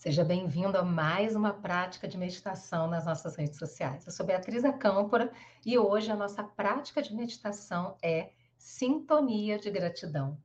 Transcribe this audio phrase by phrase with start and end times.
[0.00, 4.06] Seja bem-vindo a mais uma prática de meditação nas nossas redes sociais.
[4.06, 5.32] Eu sou Beatriz Acâmpora
[5.66, 10.38] e hoje a nossa prática de meditação é sintonia de gratidão.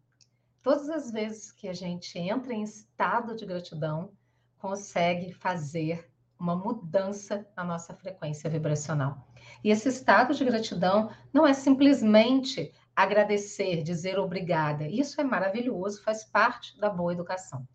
[0.63, 4.11] Todas as vezes que a gente entra em estado de gratidão,
[4.57, 9.27] consegue fazer uma mudança na nossa frequência vibracional.
[9.63, 14.88] E esse estado de gratidão não é simplesmente agradecer, dizer obrigada.
[14.88, 17.67] Isso é maravilhoso, faz parte da boa educação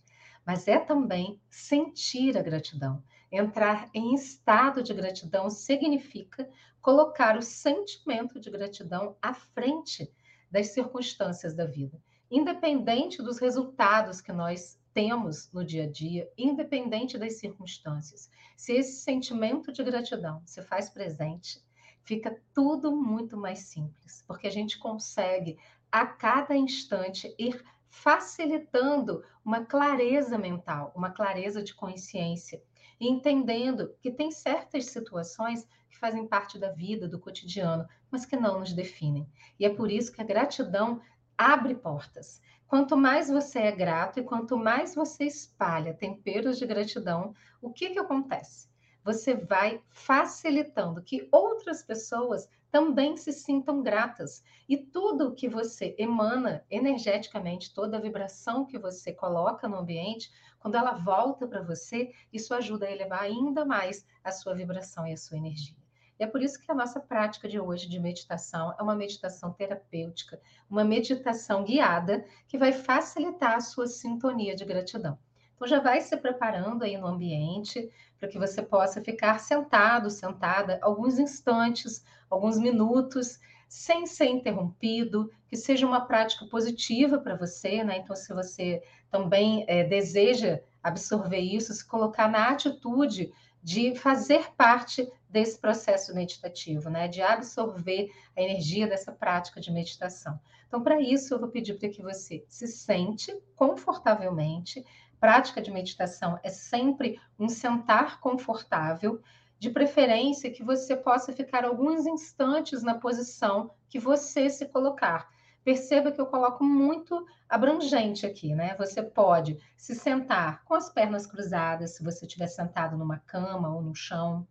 [0.49, 3.05] mas é também sentir a gratidão.
[3.31, 6.49] Entrar em estado de gratidão significa
[6.81, 10.11] colocar o sentimento de gratidão à frente
[10.51, 17.19] das circunstâncias da vida, independente dos resultados que nós temos no dia a dia, independente
[17.19, 18.31] das circunstâncias.
[18.57, 21.63] Se esse sentimento de gratidão se faz presente,
[22.05, 25.59] fica tudo muito mais simples, porque a gente consegue
[25.93, 32.63] a cada instante ir facilitando uma clareza mental, uma clareza de consciência,
[33.01, 38.37] e entendendo que tem certas situações que fazem parte da vida, do cotidiano, mas que
[38.37, 39.27] não nos definem.
[39.59, 41.01] E é por isso que a gratidão
[41.37, 42.41] abre portas.
[42.67, 47.91] Quanto mais você é grato e quanto mais você espalha temperos de gratidão, o que,
[47.91, 48.68] que acontece?
[49.09, 54.45] Você vai facilitando que outras pessoas também se sintam gratas.
[54.69, 60.75] E tudo que você emana energeticamente, toda a vibração que você coloca no ambiente, quando
[60.75, 65.17] ela volta para você, isso ajuda a elevar ainda mais a sua vibração e a
[65.17, 65.75] sua energia.
[66.21, 69.55] E é por isso que a nossa prática de hoje de meditação é uma meditação
[69.55, 70.39] terapêutica,
[70.69, 75.19] uma meditação guiada que vai facilitar a sua sintonia de gratidão.
[75.59, 80.79] Então já vai se preparando aí no ambiente para que você possa ficar sentado, sentada
[80.83, 83.39] alguns instantes, alguns minutos,
[83.69, 87.99] sem ser interrompido, que seja uma prática positiva para você, né?
[87.99, 93.33] Então, se você também é, deseja absorver isso, se colocar na atitude
[93.63, 97.09] de fazer parte desse processo meditativo, né?
[97.09, 100.41] De absorver a energia dessa prática de meditação.
[100.67, 104.85] Então, para isso, eu vou pedir para que você se sente confortavelmente,
[105.21, 109.21] prática de meditação é sempre um sentar confortável,
[109.59, 115.29] de preferência que você possa ficar alguns instantes na posição que você se colocar.
[115.65, 118.75] Perceba que eu coloco muito abrangente aqui, né?
[118.79, 123.83] Você pode se sentar com as pernas cruzadas, se você estiver sentado numa cama ou
[123.83, 124.47] no chão,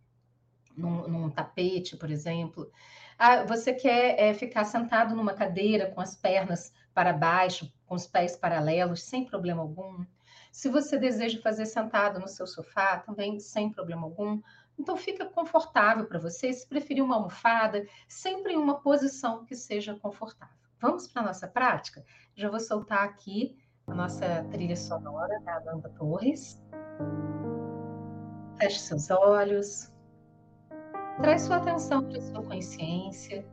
[0.75, 2.69] num, num tapete, por exemplo.
[3.17, 8.06] Ah, você quer é, ficar sentado numa cadeira com as pernas para baixo, com os
[8.06, 10.06] pés paralelos, sem problema algum.
[10.57, 14.41] Se você deseja fazer sentado no seu sofá, também sem problema algum.
[14.75, 16.51] Então fica confortável para você.
[16.51, 20.56] Se preferir uma almofada, sempre em uma posição que seja confortável.
[20.81, 22.03] Vamos para a nossa prática?
[22.35, 26.59] Já vou soltar aqui a nossa trilha sonora da Amanda Torres.
[28.57, 29.94] Feche seus olhos.
[31.22, 33.45] Traz sua atenção para sua consciência.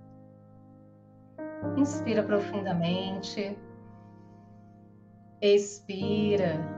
[1.77, 3.59] Inspira profundamente.
[5.43, 6.74] Expira.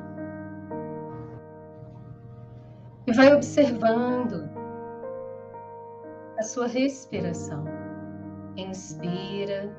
[3.07, 4.51] E vai observando
[6.37, 7.65] a sua respiração.
[8.57, 9.73] Inspira.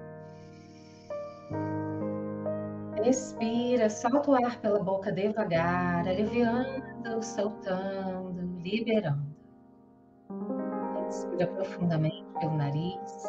[3.03, 9.35] Expira, solta o ar pela boca devagar, aliviando, soltando, liberando.
[11.07, 13.23] Inspira profundamente pelo nariz.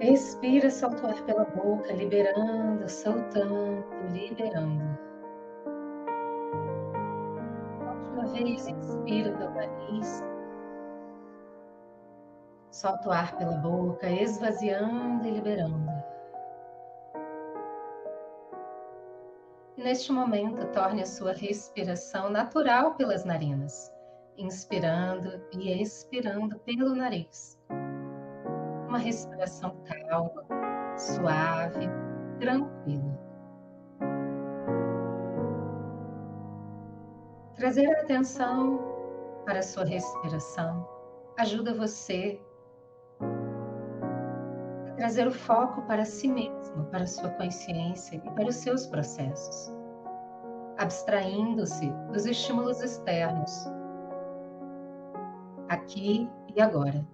[0.00, 5.09] Expira, solta o ar pela boca, liberando, soltando, liberando.
[8.32, 10.22] Vez, inspira pelo nariz.
[12.70, 15.90] Solta o ar pela boca, esvaziando e liberando.
[19.76, 23.92] E neste momento, torne a sua respiração natural pelas narinas,
[24.36, 27.58] inspirando e expirando pelo nariz.
[28.88, 30.44] Uma respiração calma,
[30.96, 31.88] suave,
[32.38, 33.19] tranquila.
[37.60, 38.80] Trazer atenção
[39.44, 40.88] para a sua respiração
[41.36, 42.40] ajuda você
[43.20, 48.86] a trazer o foco para si mesmo, para a sua consciência e para os seus
[48.86, 49.70] processos,
[50.78, 53.66] abstraindo-se dos estímulos externos.
[55.68, 57.06] Aqui e agora.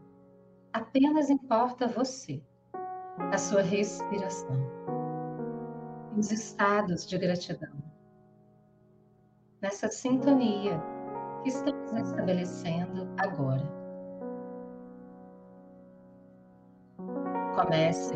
[0.72, 2.40] Apenas importa você,
[3.32, 4.64] a sua respiração,
[6.16, 7.85] os estados de gratidão
[9.66, 10.80] nessa sintonia
[11.42, 13.64] que estamos estabelecendo agora.
[17.56, 18.14] Comece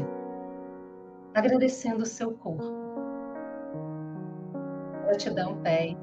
[1.34, 2.72] agradecendo o seu corpo.
[5.06, 5.96] Gratidão, pés,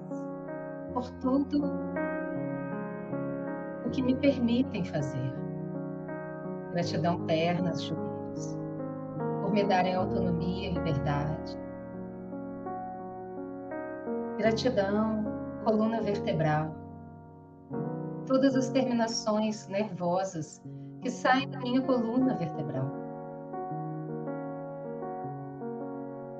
[0.93, 1.63] por tudo
[3.85, 5.33] o que me permitem fazer.
[6.73, 8.57] Gratidão, pernas, joelhos,
[9.41, 11.57] por me darem autonomia e liberdade.
[14.37, 15.36] Gratidão,
[15.67, 16.73] coluna vertebral,
[18.25, 20.63] todas as terminações nervosas
[21.01, 22.89] que saem da minha coluna vertebral.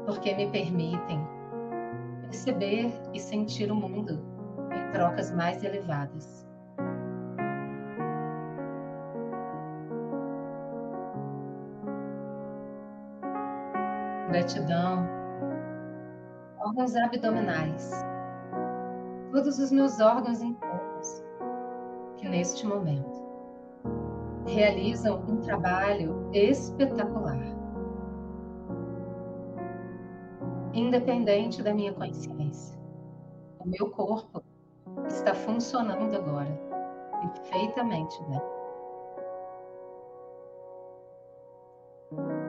[0.06, 1.20] Porque me permitem
[2.22, 4.24] perceber e sentir o mundo
[4.72, 6.48] em trocas mais elevadas.
[14.30, 15.06] Gratidão,
[16.60, 17.92] órgãos abdominais,
[19.32, 21.24] todos os meus órgãos internos,
[22.18, 23.26] que neste momento
[24.46, 27.58] realizam um trabalho espetacular.
[30.78, 32.78] independente da minha consciência.
[33.60, 34.44] O meu corpo
[35.08, 36.52] está funcionando agora
[37.34, 38.42] perfeitamente bem.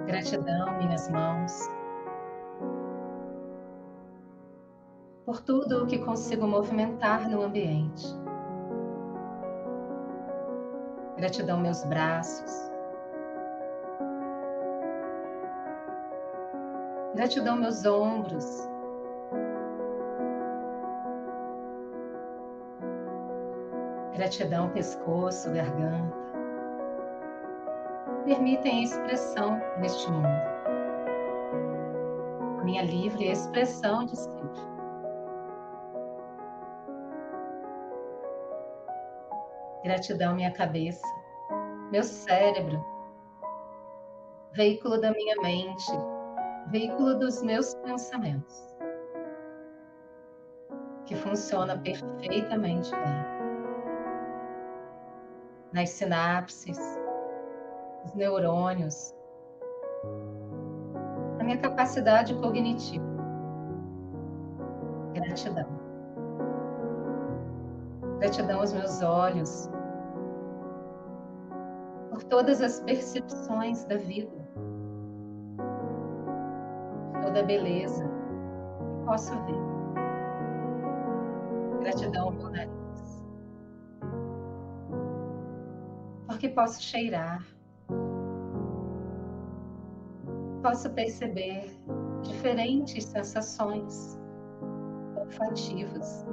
[0.07, 1.69] Gratidão, minhas mãos,
[5.29, 8.07] por tudo o que consigo movimentar no ambiente.
[11.19, 12.51] Gratidão, meus braços,
[17.15, 18.67] Gratidão, meus ombros.
[24.15, 26.17] Gratidão, pescoço, garganta.
[28.25, 30.29] Permitem a expressão neste mundo.
[32.65, 34.78] Minha livre expressão de ser.
[39.89, 41.01] Gratidão, minha cabeça,
[41.91, 42.85] meu cérebro,
[44.53, 45.91] veículo da minha mente,
[46.67, 48.77] veículo dos meus pensamentos,
[51.07, 53.25] que funciona perfeitamente bem.
[55.73, 56.79] Nas sinapses,
[58.05, 59.15] os neurônios,
[61.41, 63.07] a minha capacidade cognitiva.
[65.15, 65.67] Gratidão.
[68.19, 69.71] Gratidão aos meus olhos,
[72.19, 74.49] por todas as percepções da vida
[77.23, 79.55] toda a beleza que posso ver.
[81.81, 83.25] Gratidão meu nariz.
[86.27, 87.47] Porque posso cheirar.
[90.61, 91.71] Posso perceber
[92.23, 94.19] diferentes sensações
[95.17, 96.27] olfativas.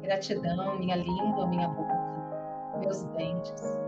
[0.00, 1.93] Gratidão, minha língua, minha boca,
[2.84, 3.78] meus dentes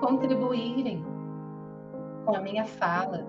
[0.00, 1.02] contribuírem
[2.24, 3.24] com a minha fala,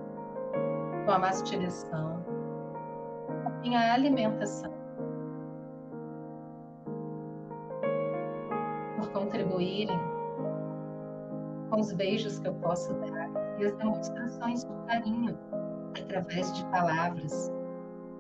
[1.05, 2.23] com a mastigação,
[3.27, 4.71] com a minha alimentação.
[8.97, 9.99] Por contribuírem
[11.69, 13.29] com os beijos que eu posso dar
[13.59, 15.37] e as demonstrações de carinho
[15.99, 17.51] através de palavras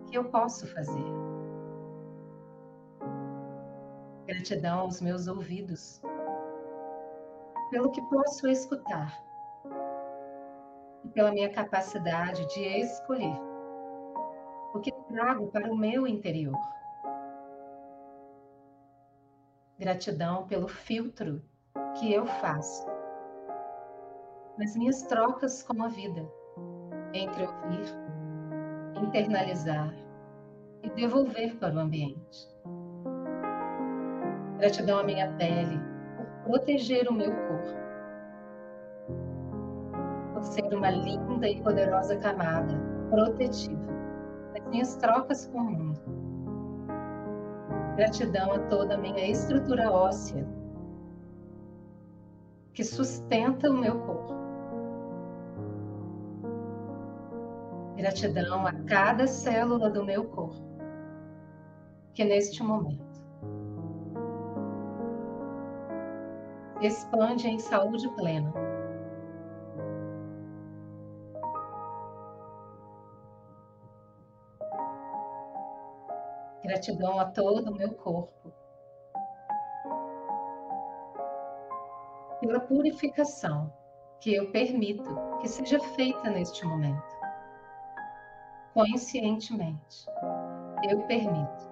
[0.09, 1.26] que eu posso fazer.
[4.37, 5.99] Gratidão aos meus ouvidos
[7.71, 9.19] pelo que posso escutar
[11.03, 13.35] e pela minha capacidade de escolher
[14.75, 16.55] o que trago para o meu interior.
[19.79, 21.41] Gratidão pelo filtro
[21.99, 22.85] que eu faço
[24.55, 26.31] nas minhas trocas com a vida,
[27.11, 29.91] entre ouvir, internalizar
[30.83, 32.55] e devolver para o ambiente.
[34.59, 35.79] Gratidão à minha pele,
[36.43, 37.77] proteger o meu corpo.
[40.33, 42.73] Por ser uma linda e poderosa camada
[43.09, 43.85] protetiva
[44.53, 46.01] das minhas trocas com o mundo.
[47.95, 50.45] Gratidão a toda a minha estrutura óssea
[52.73, 54.33] que sustenta o meu corpo.
[57.95, 60.65] Gratidão a cada célula do meu corpo
[62.13, 63.06] que neste momento
[66.81, 68.53] expande em saúde plena.
[76.63, 78.51] Gratidão a todo o meu corpo
[82.39, 83.73] pela purificação
[84.19, 85.09] que eu permito
[85.41, 87.17] que seja feita neste momento.
[88.73, 90.05] Conscientemente,
[90.89, 91.71] eu permito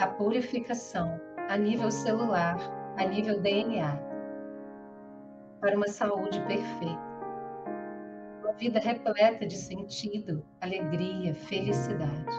[0.00, 2.56] a purificação a nível celular
[2.98, 3.96] a nível DNA
[5.60, 6.98] para uma saúde perfeita,
[8.42, 12.34] uma vida repleta de sentido, alegria, felicidade.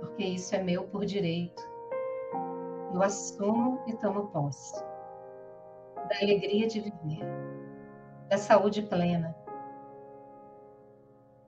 [0.00, 1.62] Porque isso é meu por direito.
[2.92, 4.78] Eu assumo e tomo posse
[6.10, 7.24] da alegria de viver,
[8.28, 9.34] da saúde plena,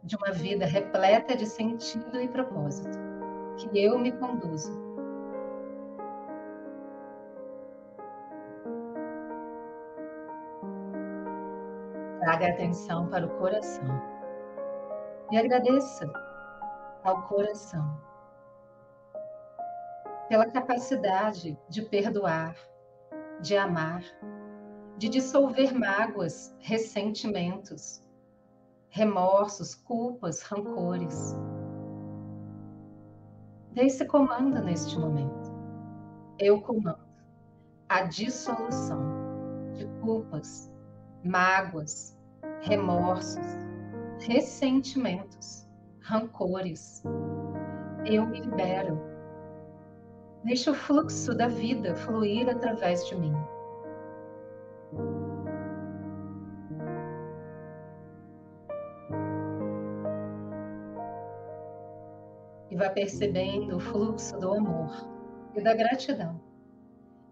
[0.03, 2.99] de uma vida repleta de sentido e propósito,
[3.59, 4.88] que eu me conduzo.
[12.39, 14.01] Traga atenção para o coração
[15.33, 16.09] e agradeça
[17.03, 18.01] ao coração
[20.29, 22.55] pela capacidade de perdoar,
[23.41, 24.05] de amar,
[24.97, 28.07] de dissolver mágoas, ressentimentos,
[28.89, 31.35] remorsos, culpas, rancores.
[33.73, 35.53] Dê esse comando neste momento.
[36.39, 37.05] Eu comando
[37.89, 39.03] a dissolução
[39.75, 40.73] de culpas,
[41.25, 42.17] mágoas,
[42.63, 43.47] remorsos,
[44.21, 45.67] ressentimentos,
[46.01, 47.03] rancores.
[48.05, 49.01] Eu me libero.
[50.45, 53.35] Deixe o fluxo da vida fluir através de mim.
[62.79, 64.91] vá percebendo o fluxo do amor
[65.55, 66.41] e da gratidão,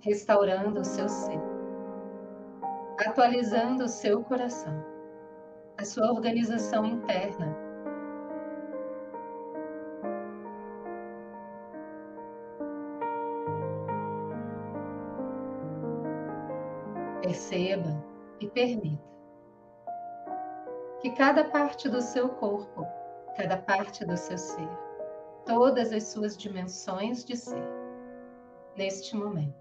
[0.00, 1.40] restaurando o seu ser,
[3.06, 4.84] atualizando o seu coração,
[5.78, 7.54] a sua organização interna.
[17.21, 18.02] Perceba
[18.40, 19.04] e permita
[21.00, 22.87] que cada parte do seu corpo,
[23.37, 24.68] cada parte do seu ser,
[25.45, 27.62] todas as suas dimensões de ser
[28.76, 29.54] neste momento.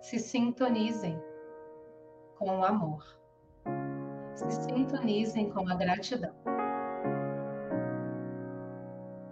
[0.00, 1.20] Se sintonizem
[2.38, 3.17] com o amor.
[4.38, 6.32] Se sintonizem com a gratidão.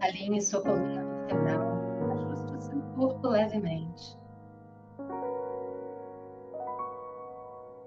[0.01, 1.63] Alinhe sua coluna vertebral,
[2.11, 4.19] ajuste seu corpo levemente.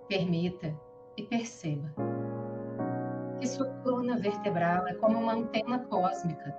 [0.07, 0.73] Permita
[1.17, 1.93] e perceba
[3.41, 6.55] que sua coluna vertebral é como uma antena cósmica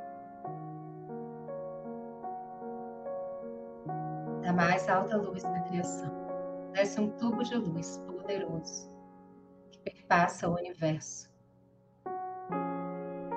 [4.43, 6.13] da mais alta luz da criação.
[6.73, 8.90] Desce um tubo de luz poderoso
[9.85, 11.31] perpassa o universo,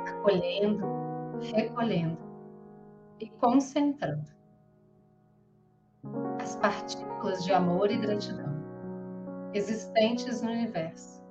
[0.07, 0.85] acolhendo,
[1.55, 2.17] recolhendo
[3.19, 4.31] e concentrando
[6.41, 8.53] as partículas de amor e gratidão
[9.53, 11.23] existentes no universo,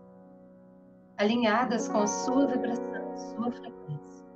[1.19, 4.27] alinhadas com a sua vibração, sua frequência,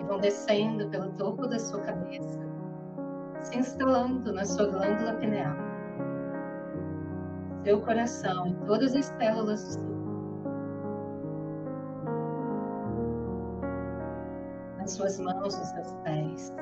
[0.00, 2.46] e vão descendo pelo topo da sua cabeça
[3.42, 5.56] se instalando na sua glândula pineal,
[7.66, 9.96] seu coração e todas as células do seu corpo.
[14.86, 16.54] Suas mãos, nos seus pés,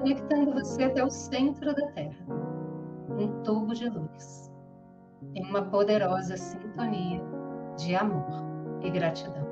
[0.00, 2.26] conectando você até o centro da Terra,
[3.10, 4.50] um tubo de luz,
[5.34, 7.20] em uma poderosa sintonia
[7.76, 8.42] de amor
[8.80, 9.45] e gratidão.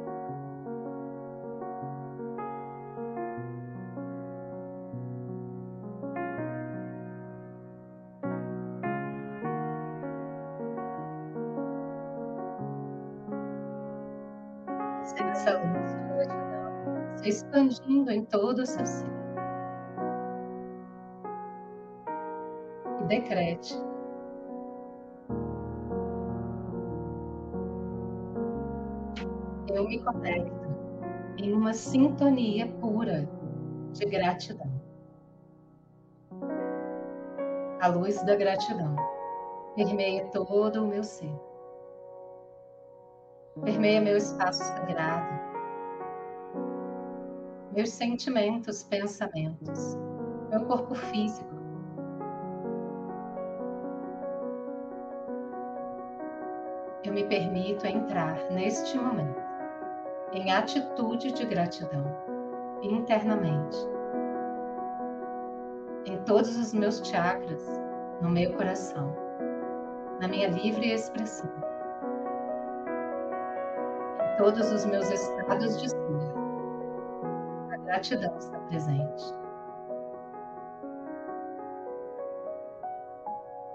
[17.34, 19.08] Expandindo em todo o seu ser.
[23.00, 23.74] E decrete.
[29.72, 30.64] Eu me conecto
[31.38, 33.28] em uma sintonia pura
[33.92, 34.72] de gratidão.
[37.80, 38.94] A luz da gratidão
[39.74, 41.34] permeia todo o meu ser
[43.62, 45.33] permeia meu espaço sagrado,
[47.74, 49.96] meus sentimentos, pensamentos,
[50.50, 51.52] meu corpo físico.
[57.04, 59.42] Eu me permito entrar neste momento
[60.32, 62.04] em atitude de gratidão
[62.82, 63.76] internamente,
[66.06, 67.62] em todos os meus chakras,
[68.22, 69.14] no meu coração,
[70.20, 71.50] na minha livre expressão
[74.38, 76.23] todos os meus estados de ser.
[77.94, 79.24] Gratidão está presente.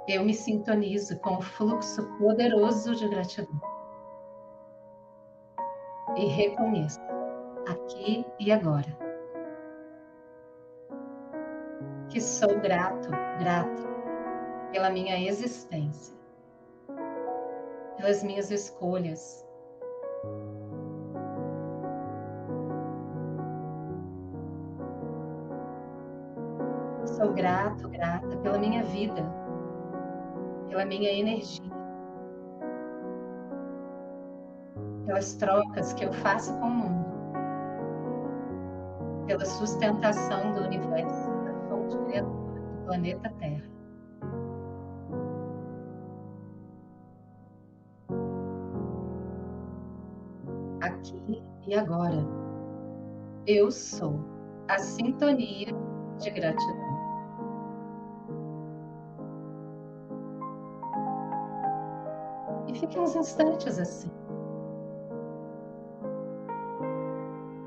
[0.09, 3.61] Eu me sintonizo com o fluxo poderoso de gratidão.
[6.17, 6.99] E reconheço,
[7.69, 8.93] aqui e agora,
[12.09, 13.09] que sou grato,
[13.39, 13.87] grato
[14.73, 16.13] pela minha existência
[17.95, 19.45] pelas minhas escolhas.
[27.39, 29.23] Grato, grata pela minha vida,
[30.67, 31.71] pela minha energia,
[35.05, 37.05] pelas trocas que eu faço com o mundo,
[39.25, 43.69] pela sustentação do universo, da fonte criadora do planeta Terra.
[50.81, 52.21] Aqui e agora,
[53.47, 54.19] eu sou
[54.67, 55.67] a sintonia
[56.19, 56.88] de gratidão.
[62.99, 64.11] Fique uns instantes assim.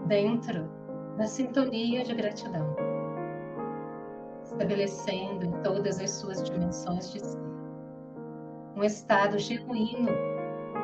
[0.06, 0.68] Dentro
[1.16, 2.76] da sintonia de gratidão.
[4.44, 7.40] Estabelecendo em todas as suas dimensões de ser
[8.76, 10.10] um estado genuíno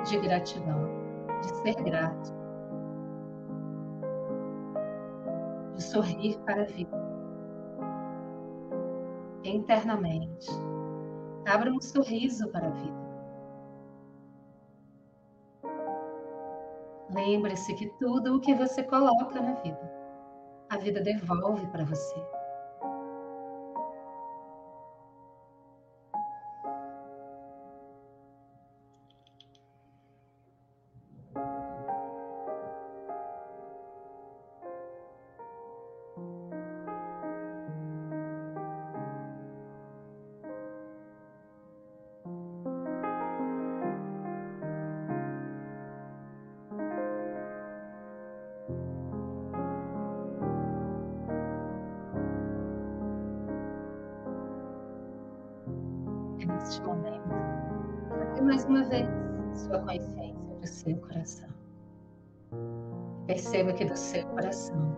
[0.08, 0.78] de gratidão,
[1.40, 2.32] de ser grato,
[5.74, 6.96] de sorrir para a vida.
[9.44, 10.48] Internamente,
[11.46, 13.07] abra um sorriso para a vida.
[17.10, 19.92] Lembre-se que tudo o que você coloca na vida,
[20.68, 22.37] a vida devolve para você.
[58.58, 59.06] Mais uma vez
[59.54, 61.48] sua consciência do seu coração.
[63.26, 64.96] Perceba que do seu coração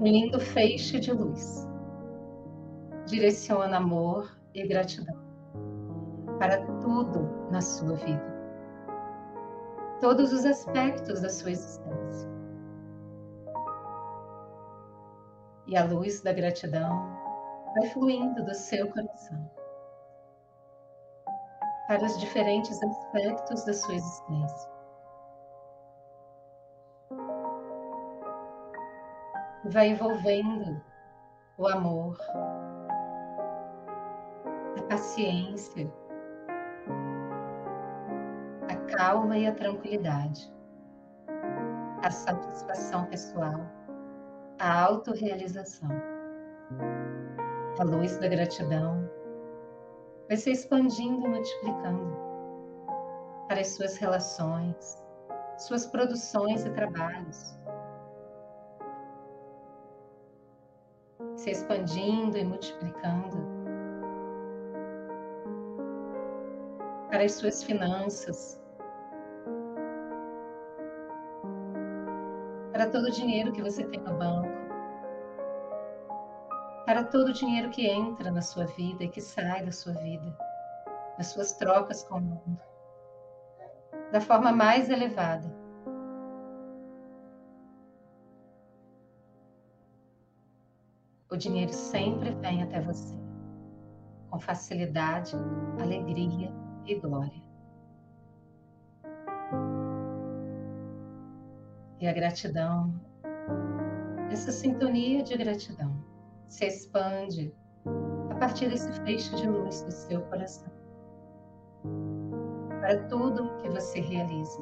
[0.00, 1.66] um lindo feixe de luz
[3.06, 5.16] direciona amor e gratidão
[6.38, 8.24] para tudo na sua vida,
[10.00, 12.30] todos os aspectos da sua existência.
[15.66, 16.88] E a luz da gratidão
[17.74, 19.59] vai fluindo do seu coração
[21.90, 24.70] para os diferentes aspectos da sua existência.
[29.64, 30.80] Vai envolvendo
[31.58, 32.16] o amor,
[34.78, 35.92] a paciência,
[38.68, 40.48] a calma e a tranquilidade,
[42.04, 43.66] a satisfação pessoal,
[44.60, 45.90] a autorrealização
[47.80, 49.08] a luz da gratidão
[50.30, 52.16] vai se expandindo e multiplicando
[53.48, 54.96] para as suas relações,
[55.58, 57.58] suas produções e trabalhos.
[61.34, 63.38] Se expandindo e multiplicando
[67.08, 68.62] para as suas finanças,
[72.70, 74.59] para todo o dinheiro que você tem no banco
[76.90, 80.36] para todo o dinheiro que entra na sua vida e que sai da sua vida,
[81.16, 82.60] nas suas trocas com o mundo,
[84.10, 85.48] da forma mais elevada.
[91.30, 93.14] O dinheiro sempre vem até você,
[94.28, 95.36] com facilidade,
[95.80, 96.52] alegria
[96.84, 97.40] e glória.
[102.00, 102.92] E a gratidão,
[104.32, 105.99] essa sintonia de gratidão,
[106.50, 107.54] se expande
[108.30, 110.70] a partir desse feixe de luz do seu coração.
[112.80, 114.60] Para tudo que você realiza,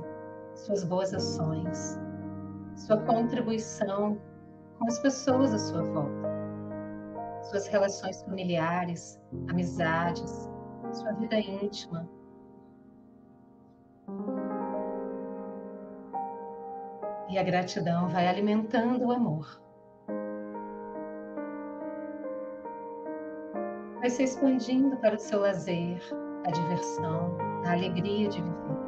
[0.54, 1.98] suas boas ações,
[2.76, 4.20] sua contribuição
[4.78, 6.28] com as pessoas à sua volta,
[7.44, 10.48] suas relações familiares, amizades,
[10.92, 12.08] sua vida íntima.
[17.30, 19.67] E a gratidão vai alimentando o amor
[24.08, 26.00] vai se expandindo para o seu lazer,
[26.46, 28.78] a diversão, a alegria de viver.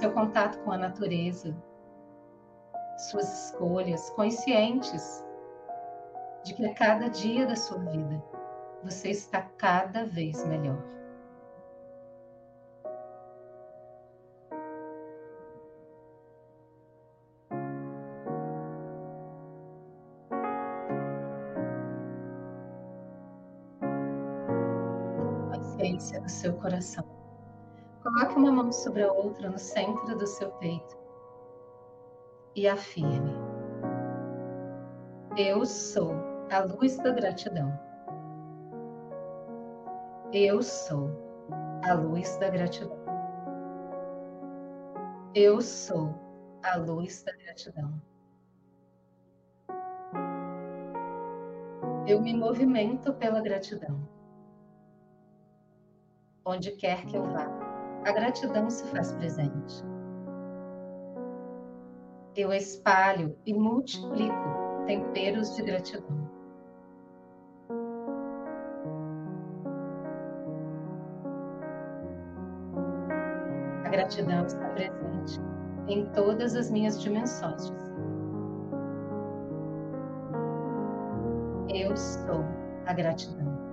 [0.00, 1.54] Seu contato com a natureza,
[3.10, 5.22] suas escolhas conscientes
[6.42, 8.24] de que a cada dia da sua vida
[8.82, 10.82] você está cada vez melhor.
[25.84, 27.04] Frequência do seu coração.
[28.02, 30.96] Coloque uma mão sobre a outra no centro do seu peito
[32.56, 33.34] e afirme:
[35.36, 36.14] Eu sou
[36.50, 37.78] a luz da gratidão.
[40.32, 41.10] Eu sou
[41.84, 42.98] a luz da gratidão.
[45.34, 46.14] Eu sou
[46.62, 47.92] a luz da gratidão.
[52.06, 54.03] Eu me movimento pela gratidão.
[56.46, 57.48] Onde quer que eu vá,
[58.04, 59.82] a gratidão se faz presente.
[62.36, 66.30] Eu espalho e multiplico temperos de gratidão.
[73.84, 75.40] A gratidão está presente
[75.88, 77.72] em todas as minhas dimensões.
[81.70, 82.44] Eu sou
[82.84, 83.63] a gratidão.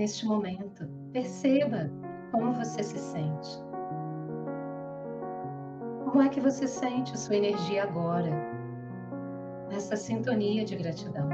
[0.00, 1.90] Neste momento, perceba
[2.32, 3.62] como você se sente.
[6.04, 8.30] Como é que você sente a sua energia agora,
[9.68, 11.28] nessa sintonia de gratidão?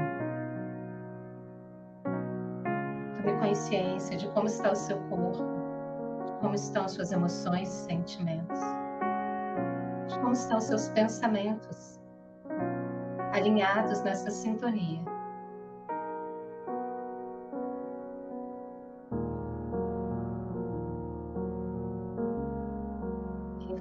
[3.15, 5.45] Tome consciência de como está o seu corpo,
[6.41, 8.59] como estão suas emoções e sentimentos,
[10.09, 12.01] de como estão seus pensamentos,
[13.31, 15.16] alinhados nessa sintonia.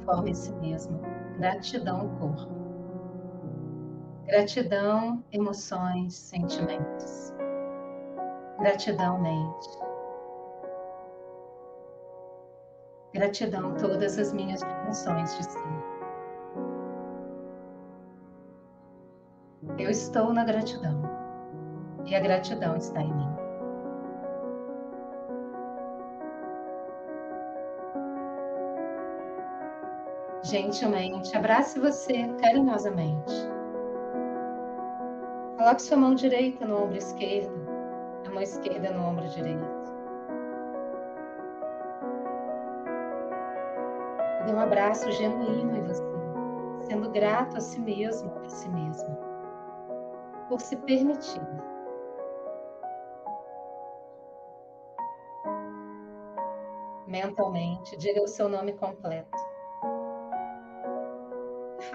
[0.06, 1.00] Informe a si mesmo.
[1.38, 2.48] Gratidão, corpo.
[4.26, 7.32] Gratidão, emoções, sentimentos.
[8.58, 9.68] Gratidão, mente.
[13.12, 15.58] Gratidão, todas as minhas dimensões de si.
[19.78, 21.02] Eu estou na gratidão
[22.04, 23.45] e a gratidão está em mim.
[30.46, 33.34] Gentilmente, abrace você carinhosamente.
[35.56, 37.66] Coloque sua mão direita no ombro esquerdo,
[38.26, 39.86] a mão esquerda no ombro direito.
[44.46, 46.02] Dê um abraço genuíno em você,
[46.82, 49.18] sendo grato a si mesmo, a si mesmo,
[50.48, 51.42] por se permitir.
[57.08, 59.55] Mentalmente, diga o seu nome completo.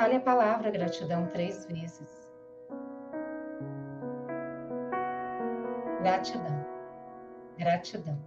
[0.02, 2.28] Fale a palavra gratidão três vezes.
[6.02, 6.66] Gratidão,
[7.60, 8.18] gratidão,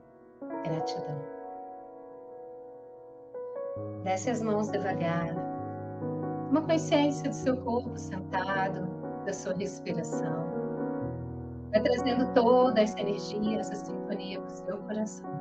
[0.62, 1.20] gratidão.
[4.04, 5.34] Desce as mãos devagar.
[6.48, 8.86] Uma consciência do seu corpo sentado,
[9.24, 10.46] da sua respiração.
[11.72, 15.40] Vai trazendo toda essa energia, essa sintonia para o seu coração.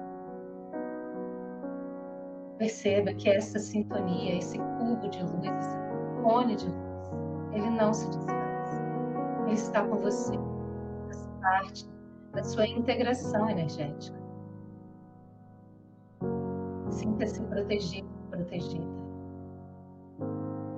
[2.58, 5.83] Perceba que essa sintonia, esse cubo de luz, esse
[6.24, 7.12] cone de luz.
[7.52, 8.82] Ele não se desfaz.
[9.46, 10.34] Ele está com você.
[11.06, 11.90] Faz parte
[12.32, 14.18] da sua integração energética.
[16.90, 18.88] Sinta-se protegido, protegida.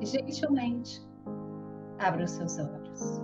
[0.01, 1.01] E gentilmente,
[1.99, 3.21] abra os seus olhos.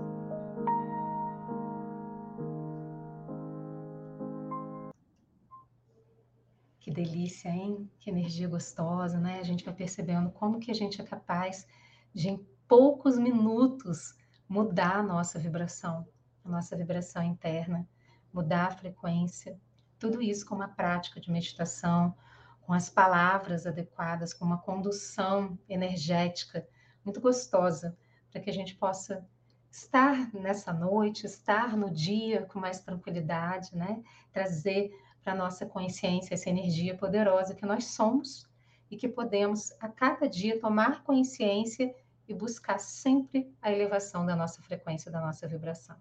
[6.80, 7.90] Que delícia, hein?
[8.00, 9.40] Que energia gostosa, né?
[9.40, 11.68] A gente vai percebendo como que a gente é capaz
[12.14, 14.14] de em poucos minutos
[14.48, 16.08] mudar a nossa vibração,
[16.44, 17.88] a nossa vibração interna,
[18.34, 19.60] mudar a frequência.
[20.00, 22.16] Tudo isso com uma prática de meditação,
[22.62, 26.68] com as palavras adequadas, com uma condução energética
[27.04, 27.98] muito gostosa,
[28.32, 29.28] para que a gente possa
[29.70, 34.04] estar nessa noite, estar no dia com mais tranquilidade, né?
[34.32, 34.92] Trazer
[35.24, 38.50] para nossa consciência essa energia poderosa que nós somos
[38.90, 41.94] e que podemos a cada dia tomar consciência
[42.28, 45.96] e buscar sempre a elevação da nossa frequência, da nossa vibração.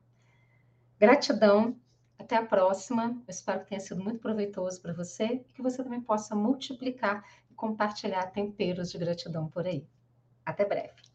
[0.99, 1.77] Gratidão,
[2.19, 3.05] até a próxima.
[3.27, 7.25] Eu espero que tenha sido muito proveitoso para você e que você também possa multiplicar
[7.51, 9.87] e compartilhar temperos de gratidão por aí.
[10.45, 11.10] Até breve.